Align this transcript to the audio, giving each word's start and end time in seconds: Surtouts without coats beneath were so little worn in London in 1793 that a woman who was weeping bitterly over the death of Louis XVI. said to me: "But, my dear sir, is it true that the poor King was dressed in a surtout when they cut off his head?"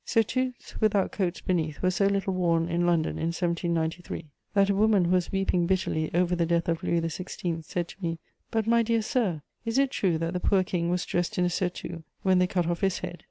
Surtouts 0.03 0.81
without 0.81 1.11
coats 1.11 1.41
beneath 1.41 1.79
were 1.83 1.91
so 1.91 2.07
little 2.07 2.33
worn 2.33 2.67
in 2.67 2.87
London 2.87 3.19
in 3.19 3.27
1793 3.27 4.25
that 4.55 4.67
a 4.67 4.73
woman 4.73 5.05
who 5.05 5.11
was 5.11 5.31
weeping 5.31 5.67
bitterly 5.67 6.09
over 6.15 6.35
the 6.35 6.43
death 6.47 6.67
of 6.67 6.81
Louis 6.81 7.01
XVI. 7.01 7.63
said 7.63 7.87
to 7.89 8.01
me: 8.01 8.17
"But, 8.49 8.65
my 8.65 8.81
dear 8.81 9.03
sir, 9.03 9.43
is 9.63 9.77
it 9.77 9.91
true 9.91 10.17
that 10.17 10.33
the 10.33 10.39
poor 10.39 10.63
King 10.63 10.89
was 10.89 11.05
dressed 11.05 11.37
in 11.37 11.45
a 11.45 11.51
surtout 11.51 12.01
when 12.23 12.39
they 12.39 12.47
cut 12.47 12.65
off 12.65 12.81
his 12.81 12.97
head?" 12.97 13.19